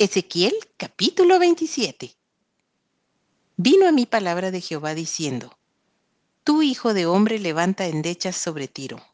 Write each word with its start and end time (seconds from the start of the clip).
Ezequiel 0.00 0.54
capítulo 0.78 1.38
27. 1.38 2.16
Vino 3.58 3.86
a 3.86 3.92
mí 3.92 4.06
palabra 4.06 4.50
de 4.50 4.62
Jehová 4.62 4.94
diciendo, 4.94 5.58
Tú, 6.42 6.62
hijo 6.62 6.94
de 6.94 7.04
hombre, 7.04 7.38
levanta 7.38 7.84
endechas 7.84 8.34
sobre 8.34 8.66
Tiro. 8.66 9.04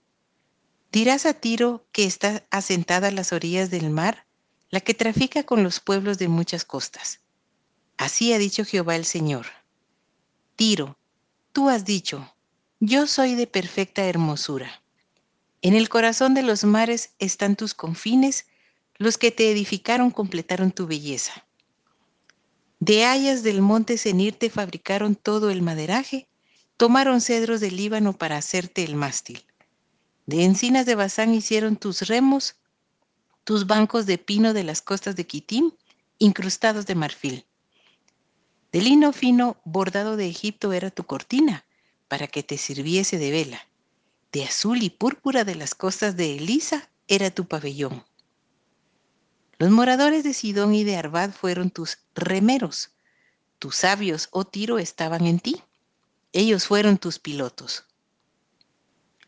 Dirás 0.93 1.27
a 1.27 1.35
Tiro 1.35 1.85
que 1.91 2.05
está 2.05 2.47
asentada 2.53 3.09
a 3.09 3.11
las 3.11 3.33
orillas 3.33 3.69
del 3.69 3.91
mar, 3.91 4.29
la 4.71 4.79
que 4.79 4.95
trafica 4.95 5.43
con 5.43 5.65
los 5.65 5.81
pueblos 5.81 6.19
de 6.19 6.29
muchas 6.29 6.65
costas. 6.65 7.19
Así 7.97 8.33
ha 8.33 8.39
dicho 8.39 8.65
Jehová 8.65 8.95
el 8.95 9.07
Señor. 9.07 9.47
Tiro, 10.55 10.97
tú 11.51 11.69
has 11.69 11.85
dicho, 11.85 12.33
yo 12.79 13.09
soy 13.09 13.35
de 13.35 13.49
perfecta 13.49 14.05
hermosura. 14.05 14.85
En 15.63 15.75
el 15.75 15.89
corazón 15.89 16.35
de 16.35 16.45
los 16.45 16.63
mares 16.63 17.11
están 17.19 17.57
tus 17.57 17.75
confines, 17.75 18.47
los 18.99 19.19
que 19.19 19.31
te 19.31 19.51
edificaron 19.51 20.11
completaron 20.11 20.71
tu 20.71 20.87
belleza. 20.87 21.47
De 22.81 23.05
hayas 23.05 23.43
del 23.43 23.63
monte 23.63 23.99
Senir 23.99 24.35
te 24.35 24.51
fabricaron 24.51 25.15
todo 25.15 25.51
el 25.51 25.63
maderaje, 25.63 26.29
tomaron 26.77 27.21
cedros 27.21 27.61
del 27.61 27.77
Líbano 27.77 28.13
para 28.13 28.37
hacerte 28.37 28.85
el 28.85 28.95
mástil. 28.95 29.45
De 30.27 30.45
encinas 30.45 30.87
de 30.87 30.95
Bazán 30.95 31.35
hicieron 31.35 31.77
tus 31.77 32.03
remos, 32.09 32.57
tus 33.45 33.67
bancos 33.67 34.07
de 34.07 34.19
pino 34.19 34.53
de 34.53 34.65
las 34.65 34.83
costas 34.83 35.17
de 35.17 35.27
Kitim, 35.27 35.71
incrustados 36.19 36.87
de 36.87 36.95
marfil. 36.95 37.47
De 38.73 38.83
lino 38.83 39.13
fino 39.13 39.57
bordado 39.65 40.17
de 40.17 40.27
Egipto 40.27 40.73
era 40.73 40.91
tu 40.91 41.05
cortina, 41.05 41.65
para 42.09 42.27
que 42.27 42.43
te 42.43 42.59
sirviese 42.59 43.19
de 43.19 43.31
vela. 43.31 43.69
De 44.33 44.45
azul 44.45 44.83
y 44.83 44.91
púrpura 44.91 45.45
de 45.45 45.55
las 45.55 45.75
costas 45.75 46.17
de 46.17 46.37
Elisa 46.37 46.91
era 47.09 47.31
tu 47.31 47.47
pabellón. 47.47 48.05
Los 49.59 49.71
moradores 49.71 50.23
de 50.23 50.35
Sidón 50.35 50.75
y 50.75 50.85
de 50.85 50.97
Arbad 50.97 51.31
fueron 51.31 51.71
tus 51.71 51.99
remeros. 52.15 52.91
Tus 53.59 53.77
sabios, 53.77 54.29
oh 54.33 54.45
Tiro, 54.45 54.79
estaban 54.79 55.27
en 55.27 55.41
ti. 55.41 55.63
Ellos 56.33 56.67
fueron 56.67 56.99
tus 56.99 57.19
pilotos. 57.19 57.85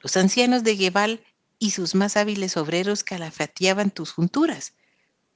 Los 0.01 0.17
ancianos 0.17 0.65
de 0.65 0.77
Gebal 0.77 1.25
y 1.59 1.71
sus 1.71 1.95
más 1.95 2.17
hábiles 2.17 2.57
obreros 2.57 3.05
calafateaban 3.05 3.91
tus 3.91 4.13
junturas. 4.13 4.75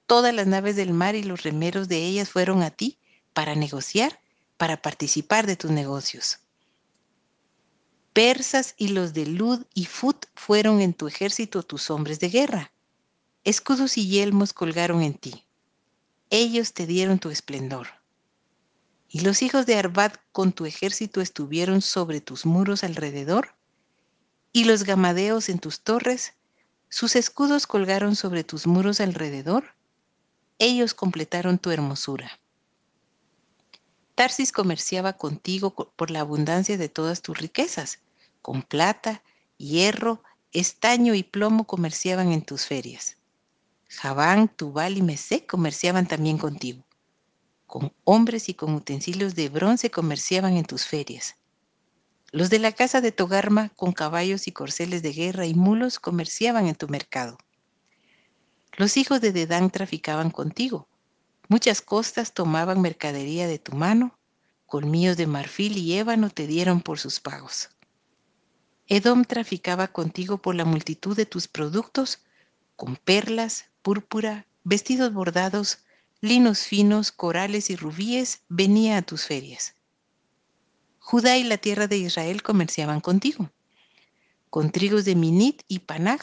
Todas 0.06 0.34
las 0.34 0.46
naves 0.46 0.76
del 0.76 0.92
mar 0.92 1.14
y 1.14 1.22
los 1.22 1.42
remeros 1.42 1.88
de 1.88 2.04
ellas 2.04 2.28
fueron 2.28 2.62
a 2.62 2.70
ti 2.70 2.98
para 3.32 3.54
negociar, 3.54 4.20
para 4.58 4.82
participar 4.82 5.46
de 5.46 5.56
tus 5.56 5.70
negocios. 5.70 6.40
Persas 8.12 8.74
y 8.76 8.88
los 8.88 9.14
de 9.14 9.24
Lud 9.24 9.64
y 9.72 9.86
Fut 9.86 10.26
fueron 10.34 10.82
en 10.82 10.92
tu 10.92 11.08
ejército 11.08 11.62
tus 11.62 11.90
hombres 11.90 12.20
de 12.20 12.28
guerra. 12.28 12.72
Escudos 13.44 13.98
y 13.98 14.06
yelmos 14.06 14.52
colgaron 14.52 15.02
en 15.02 15.14
ti. 15.14 15.44
Ellos 16.30 16.74
te 16.74 16.86
dieron 16.86 17.18
tu 17.18 17.28
esplendor. 17.30 17.88
Y 19.08 19.22
los 19.22 19.42
hijos 19.42 19.66
de 19.66 19.74
Arbad 19.74 20.12
con 20.30 20.52
tu 20.52 20.64
ejército 20.64 21.20
estuvieron 21.20 21.82
sobre 21.82 22.20
tus 22.20 22.46
muros 22.46 22.84
alrededor, 22.84 23.56
y 24.52 24.62
los 24.62 24.84
gamadeos 24.84 25.48
en 25.48 25.58
tus 25.58 25.80
torres, 25.80 26.34
sus 26.88 27.16
escudos 27.16 27.66
colgaron 27.66 28.14
sobre 28.14 28.44
tus 28.44 28.68
muros 28.68 29.00
alrededor, 29.00 29.74
ellos 30.60 30.94
completaron 30.94 31.58
tu 31.58 31.72
hermosura. 31.72 32.38
Tarsis 34.14 34.52
comerciaba 34.52 35.14
contigo 35.14 35.74
por 35.96 36.12
la 36.12 36.20
abundancia 36.20 36.78
de 36.78 36.88
todas 36.88 37.22
tus 37.22 37.38
riquezas, 37.38 37.98
con 38.40 38.62
plata, 38.62 39.24
hierro, 39.56 40.22
estaño 40.52 41.14
y 41.14 41.24
plomo 41.24 41.66
comerciaban 41.66 42.30
en 42.30 42.42
tus 42.42 42.66
ferias. 42.66 43.16
Javán, 43.94 44.48
Tubal 44.48 44.96
y 44.96 45.02
Mesec 45.02 45.46
comerciaban 45.46 46.08
también 46.08 46.38
contigo. 46.38 46.84
Con 47.66 47.92
hombres 48.04 48.48
y 48.48 48.54
con 48.54 48.74
utensilios 48.74 49.34
de 49.34 49.48
bronce 49.48 49.90
comerciaban 49.90 50.56
en 50.56 50.64
tus 50.64 50.86
ferias. 50.86 51.36
Los 52.30 52.50
de 52.50 52.58
la 52.58 52.72
casa 52.72 53.00
de 53.00 53.12
Togarma, 53.12 53.68
con 53.70 53.92
caballos 53.92 54.48
y 54.48 54.52
corceles 54.52 55.02
de 55.02 55.12
guerra 55.12 55.46
y 55.46 55.54
mulos, 55.54 55.98
comerciaban 56.00 56.66
en 56.66 56.74
tu 56.74 56.88
mercado. 56.88 57.38
Los 58.76 58.96
hijos 58.96 59.20
de 59.20 59.32
Dedán 59.32 59.70
traficaban 59.70 60.30
contigo. 60.30 60.88
Muchas 61.48 61.82
costas 61.82 62.32
tomaban 62.32 62.80
mercadería 62.80 63.46
de 63.46 63.58
tu 63.58 63.76
mano, 63.76 64.18
colmillos 64.64 65.18
de 65.18 65.26
marfil 65.26 65.76
y 65.76 65.98
ébano 65.98 66.30
te 66.30 66.46
dieron 66.46 66.80
por 66.80 66.98
sus 66.98 67.20
pagos. 67.20 67.68
Edom 68.86 69.24
traficaba 69.24 69.88
contigo 69.88 70.38
por 70.38 70.54
la 70.54 70.64
multitud 70.64 71.14
de 71.14 71.26
tus 71.26 71.46
productos, 71.46 72.24
con 72.74 72.96
perlas, 72.96 73.66
púrpura, 73.82 74.46
vestidos 74.64 75.12
bordados, 75.12 75.78
linos 76.20 76.60
finos, 76.60 77.12
corales 77.12 77.68
y 77.68 77.76
rubíes, 77.76 78.42
venía 78.48 78.96
a 78.96 79.02
tus 79.02 79.26
ferias. 79.26 79.74
Judá 80.98 81.36
y 81.36 81.42
la 81.42 81.58
tierra 81.58 81.88
de 81.88 81.98
Israel 81.98 82.42
comerciaban 82.42 83.00
contigo, 83.00 83.50
con 84.50 84.70
trigos 84.70 85.04
de 85.04 85.16
Minit 85.16 85.62
y 85.66 85.80
Panaj, 85.80 86.20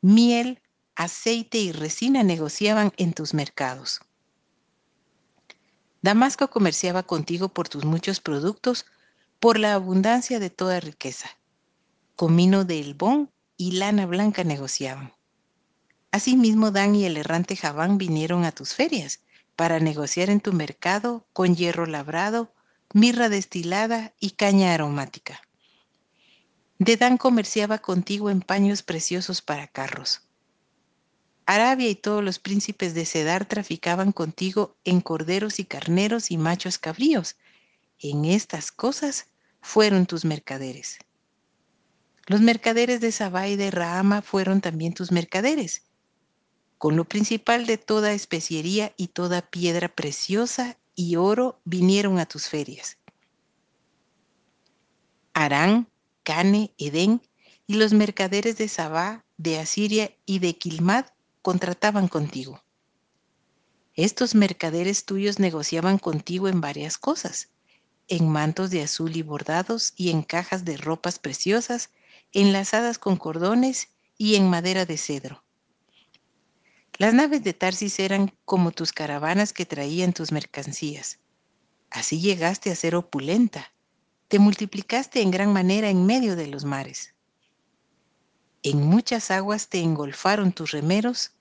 miel, 0.00 0.62
aceite 0.94 1.58
y 1.58 1.72
resina 1.72 2.22
negociaban 2.22 2.92
en 2.96 3.12
tus 3.12 3.34
mercados. 3.34 4.00
Damasco 6.02 6.48
comerciaba 6.48 7.02
contigo 7.02 7.48
por 7.48 7.68
tus 7.68 7.84
muchos 7.84 8.20
productos, 8.20 8.86
por 9.40 9.58
la 9.58 9.74
abundancia 9.74 10.38
de 10.38 10.50
toda 10.50 10.78
riqueza. 10.78 11.28
Comino 12.14 12.64
de 12.64 12.78
Elbón 12.78 13.32
y 13.56 13.72
lana 13.72 14.06
blanca 14.06 14.44
negociaban. 14.44 15.15
Asimismo, 16.16 16.70
Dan 16.70 16.94
y 16.94 17.04
el 17.04 17.18
errante 17.18 17.56
Javán 17.56 17.98
vinieron 17.98 18.46
a 18.46 18.50
tus 18.50 18.72
ferias 18.72 19.20
para 19.54 19.80
negociar 19.80 20.30
en 20.30 20.40
tu 20.40 20.54
mercado 20.54 21.26
con 21.34 21.54
hierro 21.54 21.84
labrado, 21.84 22.54
mirra 22.94 23.28
destilada 23.28 24.14
y 24.18 24.30
caña 24.30 24.72
aromática. 24.72 25.42
Dan 26.78 27.18
comerciaba 27.18 27.76
contigo 27.76 28.30
en 28.30 28.40
paños 28.40 28.82
preciosos 28.82 29.42
para 29.42 29.66
carros. 29.66 30.22
Arabia 31.44 31.90
y 31.90 31.94
todos 31.94 32.24
los 32.24 32.38
príncipes 32.38 32.94
de 32.94 33.04
Cedar 33.04 33.44
traficaban 33.44 34.12
contigo 34.12 34.74
en 34.84 35.02
corderos 35.02 35.58
y 35.58 35.66
carneros 35.66 36.30
y 36.30 36.38
machos 36.38 36.78
cabríos. 36.78 37.36
En 37.98 38.24
estas 38.24 38.72
cosas 38.72 39.26
fueron 39.60 40.06
tus 40.06 40.24
mercaderes. 40.24 40.96
Los 42.24 42.40
mercaderes 42.40 43.02
de 43.02 43.12
Sabá 43.12 43.48
y 43.48 43.56
de 43.56 43.70
Rahama 43.70 44.22
fueron 44.22 44.62
también 44.62 44.94
tus 44.94 45.12
mercaderes 45.12 45.82
con 46.78 46.96
lo 46.96 47.04
principal 47.04 47.66
de 47.66 47.78
toda 47.78 48.12
especiería 48.12 48.92
y 48.96 49.08
toda 49.08 49.42
piedra 49.42 49.88
preciosa 49.88 50.76
y 50.94 51.16
oro 51.16 51.58
vinieron 51.64 52.18
a 52.18 52.26
tus 52.26 52.48
ferias. 52.48 52.98
Arán, 55.32 55.88
Cane, 56.22 56.72
Edén 56.78 57.22
y 57.66 57.74
los 57.74 57.92
mercaderes 57.92 58.56
de 58.56 58.68
Sabá, 58.68 59.24
de 59.36 59.58
Asiria 59.58 60.10
y 60.24 60.38
de 60.38 60.56
Quilmad 60.56 61.06
contrataban 61.42 62.08
contigo. 62.08 62.62
Estos 63.94 64.34
mercaderes 64.34 65.04
tuyos 65.04 65.38
negociaban 65.38 65.98
contigo 65.98 66.48
en 66.48 66.60
varias 66.60 66.98
cosas, 66.98 67.48
en 68.08 68.28
mantos 68.28 68.70
de 68.70 68.82
azul 68.82 69.16
y 69.16 69.22
bordados 69.22 69.94
y 69.96 70.10
en 70.10 70.22
cajas 70.22 70.64
de 70.64 70.76
ropas 70.76 71.18
preciosas, 71.18 71.90
enlazadas 72.32 72.98
con 72.98 73.16
cordones 73.16 73.88
y 74.18 74.36
en 74.36 74.50
madera 74.50 74.84
de 74.84 74.98
cedro. 74.98 75.45
Las 76.98 77.12
naves 77.12 77.44
de 77.44 77.52
Tarsis 77.52 77.98
eran 77.98 78.32
como 78.46 78.72
tus 78.72 78.92
caravanas 78.92 79.52
que 79.52 79.66
traían 79.66 80.14
tus 80.14 80.32
mercancías. 80.32 81.18
Así 81.90 82.20
llegaste 82.20 82.70
a 82.70 82.74
ser 82.74 82.94
opulenta, 82.96 83.70
te 84.28 84.38
multiplicaste 84.38 85.20
en 85.20 85.30
gran 85.30 85.52
manera 85.52 85.90
en 85.90 86.06
medio 86.06 86.36
de 86.36 86.46
los 86.46 86.64
mares. 86.64 87.14
En 88.62 88.82
muchas 88.82 89.30
aguas 89.30 89.68
te 89.68 89.80
engolfaron 89.80 90.52
tus 90.52 90.70
remeros, 90.70 91.32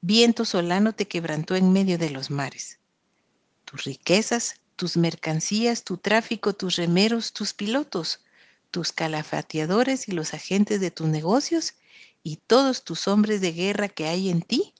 viento 0.00 0.44
solano 0.44 0.94
te 0.94 1.08
quebrantó 1.08 1.56
en 1.56 1.72
medio 1.72 1.98
de 1.98 2.10
los 2.10 2.30
mares. 2.30 2.78
Tus 3.64 3.82
riquezas, 3.84 4.60
tus 4.76 4.96
mercancías, 4.96 5.82
tu 5.82 5.96
tráfico, 5.96 6.52
tus 6.52 6.76
remeros, 6.76 7.32
tus 7.32 7.52
pilotos, 7.52 8.20
tus 8.70 8.92
calafateadores 8.92 10.06
y 10.06 10.12
los 10.12 10.34
agentes 10.34 10.80
de 10.80 10.92
tus 10.92 11.08
negocios 11.08 11.74
y 12.22 12.36
todos 12.36 12.84
tus 12.84 13.08
hombres 13.08 13.40
de 13.40 13.52
guerra 13.52 13.88
que 13.88 14.06
hay 14.06 14.30
en 14.30 14.42
ti 14.42 14.72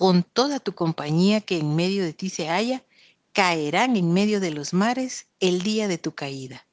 con 0.00 0.22
toda 0.22 0.60
tu 0.60 0.74
compañía 0.74 1.42
que 1.42 1.58
en 1.58 1.76
medio 1.76 2.02
de 2.02 2.14
ti 2.14 2.30
se 2.30 2.48
halla, 2.48 2.82
caerán 3.34 3.98
en 3.98 4.14
medio 4.14 4.40
de 4.40 4.50
los 4.50 4.72
mares 4.72 5.26
el 5.40 5.60
día 5.60 5.88
de 5.88 5.98
tu 5.98 6.14
caída. 6.14 6.66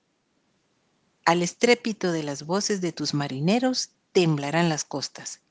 Al 1.26 1.44
estrépito 1.44 2.14
de 2.14 2.24
las 2.24 2.46
voces 2.46 2.80
de 2.80 2.94
tus 2.94 3.14
marineros 3.14 3.90
temblarán 4.14 4.70
las 4.70 4.86
costas. 4.86 5.42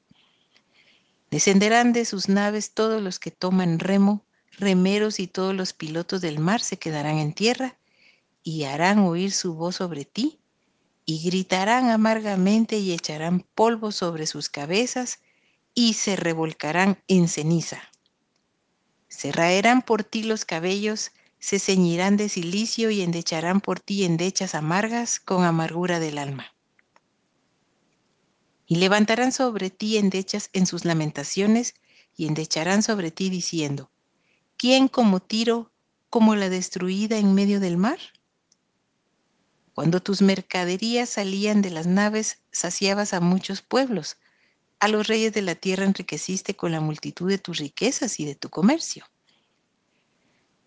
Descenderán 1.31 1.93
de 1.93 2.07
sus 2.07 2.31
naves 2.31 2.71
todos 2.71 3.03
los 3.03 3.19
que 3.19 3.31
toman 3.31 3.79
remo, 3.79 4.25
remeros 4.53 5.21
y 5.21 5.27
todos 5.27 5.55
los 5.55 5.75
pilotos 5.75 6.23
del 6.23 6.39
mar 6.39 6.63
se 6.63 6.79
quedarán 6.79 7.19
en 7.19 7.35
tierra 7.35 7.77
y 8.43 8.65
harán 8.65 9.01
oír 9.01 9.33
su 9.33 9.53
voz 9.53 9.77
sobre 9.77 10.07
ti 10.07 10.39
y 11.05 11.23
gritarán 11.23 11.91
amargamente 11.91 12.79
y 12.79 12.93
echarán 12.93 13.45
polvo 13.55 13.93
sobre 13.93 14.27
sus 14.27 14.49
cabezas 14.49 15.19
y 15.79 15.93
se 15.93 16.17
revolcarán 16.17 17.03
en 17.07 17.29
ceniza. 17.29 17.83
Se 19.09 19.31
raerán 19.31 19.83
por 19.83 20.05
ti 20.05 20.23
los 20.23 20.47
cabellos, 20.47 21.13
se 21.39 21.59
ceñirán 21.59 22.17
de 22.17 22.31
silicio 22.31 22.91
y 22.91 23.03
endecharán 23.03 23.61
por 23.61 23.79
ti 23.79 24.05
endechas 24.05 24.55
amargas 24.55 25.21
con 25.21 25.45
amargura 25.45 26.01
del 26.01 26.17
alma. 26.17 26.47
Y 28.67 28.77
levantarán 28.77 29.33
sobre 29.33 29.69
ti 29.69 29.99
endechas 29.99 30.49
en 30.55 30.67
sus 30.67 30.87
lamentaciones 30.87 31.75
y 32.17 32.27
endecharán 32.27 32.83
sobre 32.83 33.11
ti 33.11 33.29
diciendo, 33.29 33.91
¿quién 34.57 34.89
como 34.89 35.21
Tiro, 35.21 35.71
como 36.09 36.37
la 36.37 36.49
destruida 36.49 37.19
en 37.19 37.35
medio 37.35 37.61
del 37.61 37.77
mar? 37.77 37.99
Cuando 39.75 40.03
tus 40.03 40.23
mercaderías 40.23 41.11
salían 41.11 41.61
de 41.61 41.69
las 41.69 41.87
naves, 41.87 42.39
saciabas 42.51 43.13
a 43.13 43.21
muchos 43.21 43.61
pueblos. 43.61 44.17
A 44.87 44.89
los 44.89 45.09
reyes 45.09 45.33
de 45.33 45.43
la 45.43 45.57
tierra 45.57 45.85
enriqueciste 45.85 46.55
con 46.55 46.71
la 46.71 46.81
multitud 46.81 47.29
de 47.29 47.39
tus 47.39 47.59
riquezas 47.59 48.21
y 48.21 48.25
de 48.25 48.37
tu 48.37 48.51
comercio. 48.51 49.05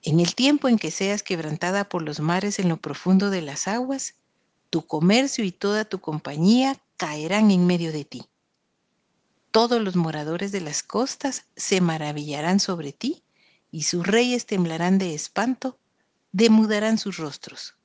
En 0.02 0.20
el 0.20 0.36
tiempo 0.36 0.68
en 0.68 0.78
que 0.78 0.92
seas 0.92 1.24
quebrantada 1.24 1.88
por 1.88 2.02
los 2.02 2.20
mares 2.20 2.60
en 2.60 2.68
lo 2.68 2.76
profundo 2.76 3.30
de 3.30 3.42
las 3.42 3.70
aguas, 3.70 4.16
tu 4.70 4.86
comercio 4.86 5.46
y 5.46 5.54
toda 5.54 5.86
tu 5.86 6.02
compañía 6.02 6.78
caerán 6.98 7.50
en 7.50 7.66
medio 7.66 7.94
de 7.94 8.04
ti. 8.04 8.26
Todos 9.52 9.82
los 9.82 9.96
moradores 9.96 10.52
de 10.52 10.60
las 10.60 10.84
costas 10.84 11.46
se 11.56 11.80
maravillarán 11.80 12.60
sobre 12.60 12.92
ti, 12.92 13.24
y 13.72 13.84
sus 13.84 14.06
reyes 14.06 14.46
temblarán 14.46 14.98
de 14.98 15.16
espanto, 15.16 15.80
demudarán 16.34 16.98
sus 16.98 17.16
rostros. 17.16 17.78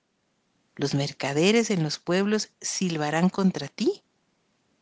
Los 0.75 0.95
mercaderes 0.95 1.71
en 1.71 1.85
los 1.85 2.01
pueblos 2.01 2.49
silbarán 2.61 3.29
contra 3.29 3.69
ti, 3.69 4.03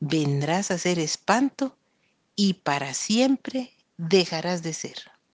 vendrás 0.04 0.72
a 0.72 0.78
ser 0.78 0.98
espanto 0.98 1.78
y 2.34 2.54
para 2.54 2.92
siempre 2.92 3.72
dejarás 3.96 4.64
de 4.64 4.72
ser. 4.72 5.11